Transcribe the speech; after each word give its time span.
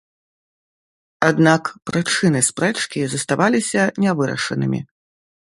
Аднак 1.29 1.63
прычыны 1.91 2.41
спрэчкі 2.49 2.99
заставаліся 3.15 3.81
нявырашанымі. 4.07 4.79